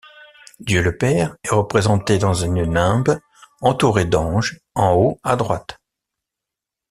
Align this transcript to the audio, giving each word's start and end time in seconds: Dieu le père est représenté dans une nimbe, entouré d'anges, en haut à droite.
Dieu 0.59 0.81
le 0.81 0.97
père 0.97 1.37
est 1.43 1.49
représenté 1.53 2.17
dans 2.17 2.33
une 2.33 2.65
nimbe, 2.65 3.19
entouré 3.61 4.03
d'anges, 4.03 4.59
en 4.73 4.95
haut 4.95 5.19
à 5.21 5.35
droite. 5.35 5.79